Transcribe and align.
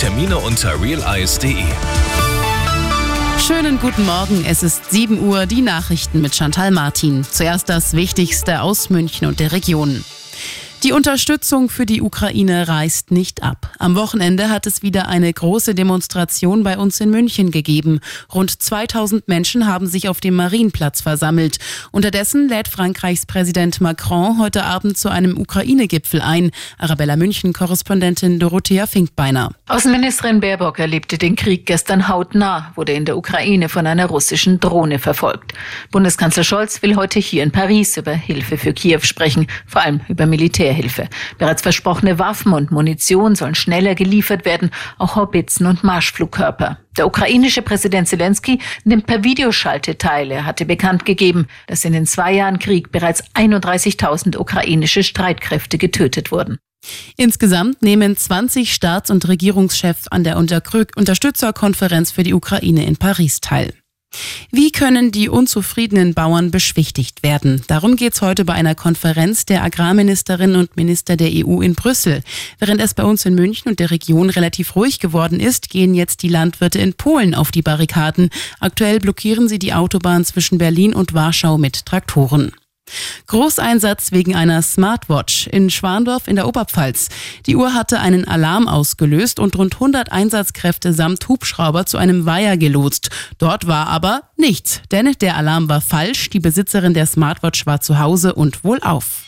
Termine 0.00 0.38
unter 0.38 0.80
realeis.de. 0.80 1.62
Schönen 3.38 3.78
guten 3.78 4.06
Morgen, 4.06 4.46
es 4.46 4.62
ist 4.62 4.90
7 4.90 5.20
Uhr, 5.20 5.44
die 5.44 5.60
Nachrichten 5.60 6.22
mit 6.22 6.34
Chantal 6.34 6.70
Martin. 6.70 7.22
Zuerst 7.30 7.68
das 7.68 7.92
Wichtigste 7.92 8.62
aus 8.62 8.88
München 8.88 9.28
und 9.28 9.40
der 9.40 9.52
Region. 9.52 10.02
Die 10.82 10.92
Unterstützung 10.92 11.68
für 11.68 11.84
die 11.84 12.00
Ukraine 12.00 12.66
reißt 12.66 13.10
nicht 13.10 13.42
ab. 13.42 13.70
Am 13.78 13.96
Wochenende 13.96 14.48
hat 14.48 14.66
es 14.66 14.82
wieder 14.82 15.08
eine 15.08 15.30
große 15.30 15.74
Demonstration 15.74 16.62
bei 16.62 16.78
uns 16.78 16.98
in 17.00 17.10
München 17.10 17.50
gegeben. 17.50 18.00
Rund 18.32 18.50
2000 18.50 19.28
Menschen 19.28 19.66
haben 19.66 19.86
sich 19.86 20.08
auf 20.08 20.20
dem 20.20 20.36
Marienplatz 20.36 21.02
versammelt. 21.02 21.58
Unterdessen 21.90 22.48
lädt 22.48 22.66
Frankreichs 22.66 23.26
Präsident 23.26 23.82
Macron 23.82 24.38
heute 24.38 24.64
Abend 24.64 24.96
zu 24.96 25.10
einem 25.10 25.36
Ukraine-Gipfel 25.36 26.22
ein. 26.22 26.50
Arabella 26.78 27.16
München-Korrespondentin 27.16 28.38
Dorothea 28.38 28.86
Finkbeiner. 28.86 29.52
Außenministerin 29.68 30.40
Baerbock 30.40 30.78
erlebte 30.78 31.18
den 31.18 31.36
Krieg 31.36 31.66
gestern 31.66 32.08
hautnah, 32.08 32.72
wurde 32.74 32.92
in 32.92 33.04
der 33.04 33.18
Ukraine 33.18 33.68
von 33.68 33.86
einer 33.86 34.06
russischen 34.06 34.60
Drohne 34.60 34.98
verfolgt. 34.98 35.52
Bundeskanzler 35.90 36.44
Scholz 36.44 36.80
will 36.80 36.96
heute 36.96 37.18
hier 37.18 37.42
in 37.42 37.50
Paris 37.50 37.98
über 37.98 38.12
Hilfe 38.12 38.56
für 38.56 38.72
Kiew 38.72 39.00
sprechen, 39.02 39.46
vor 39.66 39.82
allem 39.82 40.00
über 40.08 40.24
Militär 40.24 40.69
Militärhilfe. 40.70 41.08
Bereits 41.38 41.62
versprochene 41.62 42.18
Waffen 42.18 42.52
und 42.52 42.70
Munition 42.70 43.34
sollen 43.34 43.54
schneller 43.54 43.94
geliefert 43.94 44.44
werden, 44.44 44.70
auch 44.98 45.16
Haubitzen 45.16 45.66
und 45.66 45.84
Marschflugkörper. 45.84 46.78
Der 46.96 47.06
ukrainische 47.06 47.62
Präsident 47.62 48.08
Zelensky 48.08 48.60
nimmt 48.84 49.06
per 49.06 49.24
Videoschalte 49.24 49.98
teil. 49.98 50.30
Er 50.30 50.44
hatte 50.44 50.64
bekannt 50.64 51.04
gegeben, 51.04 51.46
dass 51.66 51.84
in 51.84 51.92
den 51.92 52.06
zwei 52.06 52.32
Jahren 52.32 52.58
Krieg 52.58 52.92
bereits 52.92 53.22
31.000 53.34 54.36
ukrainische 54.36 55.02
Streitkräfte 55.02 55.78
getötet 55.78 56.32
wurden. 56.32 56.58
Insgesamt 57.16 57.82
nehmen 57.82 58.16
20 58.16 58.72
Staats- 58.72 59.10
und 59.10 59.28
Regierungschefs 59.28 60.08
an 60.08 60.24
der 60.24 60.38
Unterstützerkonferenz 60.38 62.10
für 62.10 62.22
die 62.22 62.32
Ukraine 62.32 62.86
in 62.86 62.96
Paris 62.96 63.40
teil. 63.40 63.74
Wie 64.52 64.72
können 64.72 65.12
die 65.12 65.28
unzufriedenen 65.28 66.12
Bauern 66.12 66.50
beschwichtigt 66.50 67.22
werden? 67.22 67.62
Darum 67.68 67.94
geht 67.94 68.14
es 68.14 68.22
heute 68.22 68.44
bei 68.44 68.54
einer 68.54 68.74
Konferenz 68.74 69.46
der 69.46 69.62
Agrarministerinnen 69.62 70.56
und 70.56 70.76
Minister 70.76 71.16
der 71.16 71.30
EU 71.32 71.60
in 71.60 71.76
Brüssel. 71.76 72.22
Während 72.58 72.80
es 72.80 72.94
bei 72.94 73.04
uns 73.04 73.24
in 73.24 73.36
München 73.36 73.68
und 73.68 73.78
der 73.78 73.92
Region 73.92 74.28
relativ 74.28 74.74
ruhig 74.74 74.98
geworden 74.98 75.38
ist, 75.38 75.70
gehen 75.70 75.94
jetzt 75.94 76.22
die 76.24 76.28
Landwirte 76.28 76.80
in 76.80 76.94
Polen 76.94 77.36
auf 77.36 77.52
die 77.52 77.62
Barrikaden. 77.62 78.28
Aktuell 78.58 78.98
blockieren 78.98 79.48
sie 79.48 79.60
die 79.60 79.72
Autobahn 79.72 80.24
zwischen 80.24 80.58
Berlin 80.58 80.94
und 80.94 81.14
Warschau 81.14 81.56
mit 81.56 81.86
Traktoren. 81.86 82.50
Großeinsatz 83.26 84.10
wegen 84.10 84.34
einer 84.34 84.60
Smartwatch 84.60 85.46
in 85.46 85.70
Schwandorf 85.70 86.26
in 86.26 86.36
der 86.36 86.48
Oberpfalz. 86.48 87.08
Die 87.46 87.54
Uhr 87.54 87.74
hatte 87.74 88.00
einen 88.00 88.26
Alarm 88.26 88.66
ausgelöst 88.66 89.38
und 89.38 89.56
rund 89.56 89.74
100 89.74 90.10
Einsatzkräfte 90.10 90.92
samt 90.92 91.28
Hubschrauber 91.28 91.86
zu 91.86 91.96
einem 91.96 92.26
Weiher 92.26 92.56
gelotst. 92.56 93.10
Dort 93.38 93.66
war 93.66 93.86
aber 93.86 94.22
nichts, 94.36 94.82
denn 94.90 95.14
der 95.20 95.36
Alarm 95.36 95.68
war 95.68 95.80
falsch. 95.80 96.30
Die 96.30 96.40
Besitzerin 96.40 96.94
der 96.94 97.06
Smartwatch 97.06 97.66
war 97.66 97.80
zu 97.80 97.98
Hause 98.00 98.34
und 98.34 98.64
wohlauf. 98.64 99.22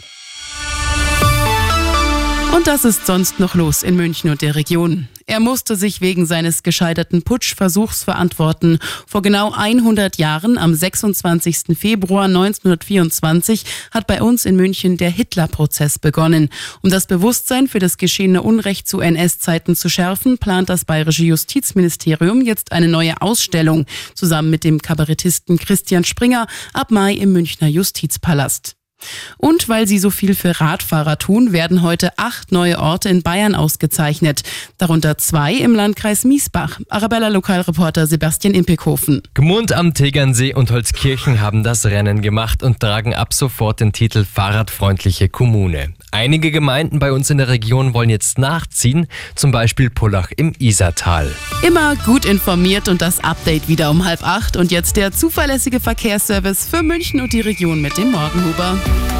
Und 2.55 2.67
das 2.67 2.84
ist 2.84 3.06
sonst 3.06 3.41
noch 3.41 3.55
los 3.55 3.83
in 3.83 3.97
München 3.97 4.28
und 4.28 4.42
der 4.42 4.55
Region. 4.55 5.08
Er 5.27 5.41
musste 5.41 5.75
sich 5.75 6.03
wegen 6.03 6.27
seines 6.27 6.62
gescheiterten 6.62 7.22
Putschversuchs 7.22 8.05
verantworten. 8.05 8.78
Vor 9.06 9.22
genau 9.22 9.53
100 9.53 10.19
Jahren, 10.19 10.58
am 10.58 10.75
26. 10.75 11.78
Februar 11.78 12.25
1924, 12.25 13.64
hat 13.91 14.06
bei 14.06 14.20
uns 14.20 14.45
in 14.45 14.56
München 14.56 14.98
der 14.98 15.08
Hitler-Prozess 15.08 15.98
begonnen. 15.98 16.50
Um 16.83 16.91
das 16.91 17.06
Bewusstsein 17.06 17.69
für 17.69 17.78
das 17.78 17.97
geschehene 17.97 18.42
Unrecht 18.42 18.86
zu 18.86 19.00
NS-Zeiten 19.00 19.75
zu 19.75 19.89
schärfen, 19.89 20.36
plant 20.36 20.69
das 20.69 20.84
bayerische 20.84 21.25
Justizministerium 21.25 22.42
jetzt 22.42 22.73
eine 22.73 22.89
neue 22.89 23.23
Ausstellung 23.23 23.86
zusammen 24.14 24.50
mit 24.50 24.62
dem 24.64 24.83
Kabarettisten 24.83 25.56
Christian 25.56 26.05
Springer 26.05 26.47
ab 26.75 26.91
Mai 26.91 27.14
im 27.14 27.33
Münchner 27.33 27.69
Justizpalast. 27.69 28.77
Und 29.39 29.68
weil 29.68 29.86
sie 29.86 29.98
so 29.98 30.11
viel 30.11 30.35
für 30.35 30.61
Radfahrer 30.61 31.18
tun, 31.18 31.52
werden 31.52 31.83
heute 31.83 32.11
acht 32.18 32.52
neue 32.52 32.79
Orte 32.79 33.08
in 33.08 33.23
Bayern 33.23 33.55
ausgezeichnet. 33.55 34.42
Darunter 34.79 35.18
zwei 35.18 35.55
im 35.55 35.74
Landkreis 35.74 36.24
Miesbach. 36.24 36.80
Arabella 36.89 37.29
Lokalreporter 37.29 38.07
Sebastian 38.07 38.55
Impekhofen. 38.55 39.23
Gmund 39.35 39.73
am 39.73 39.95
Tegernsee 39.95 40.55
und 40.55 40.70
Holzkirchen 40.70 41.41
haben 41.41 41.62
das 41.62 41.86
Rennen 41.86 42.23
gemacht 42.23 42.62
und 42.62 42.80
tragen 42.80 43.14
ab 43.14 43.35
sofort 43.35 43.80
den 43.80 43.92
Titel 43.92 44.24
Fahrradfreundliche 44.24 45.29
Kommune. 45.29 45.95
Einige 46.14 46.50
Gemeinden 46.50 46.98
bei 46.98 47.11
uns 47.11 47.30
in 47.30 47.39
der 47.39 47.48
Region 47.48 47.95
wollen 47.95 48.11
jetzt 48.11 48.39
nachziehen, 48.39 49.06
zum 49.34 49.50
Beispiel 49.50 49.89
Pullach 49.89 50.30
im 50.36 50.52
Isartal. 50.58 51.34
Immer 51.67 51.96
gut 52.05 52.27
informiert 52.27 52.89
und 52.89 53.00
das 53.00 53.24
Update 53.24 53.67
wieder 53.67 53.90
um 53.90 54.05
halb 54.05 54.23
acht. 54.23 54.58
Und 54.58 54.70
jetzt 54.70 54.96
der 54.96 55.12
zuverlässige 55.12 55.80
Verkehrsservice 55.80 56.67
für 56.67 56.83
München 56.83 57.23
und 57.23 57.33
die 57.33 57.40
Region 57.40 57.80
mit 57.80 57.96
dem 57.96 58.12
Morgenhuber. 58.12 58.77